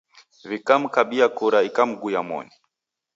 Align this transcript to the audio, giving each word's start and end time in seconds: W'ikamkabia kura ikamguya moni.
W'ikamkabia 0.49 1.27
kura 1.37 1.59
ikamguya 1.69 2.21
moni. 2.29 2.53